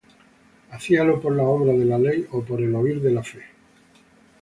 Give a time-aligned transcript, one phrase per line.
[0.71, 3.41] ¿hacíalo por las obras de la ley, ó por el oir de la fe?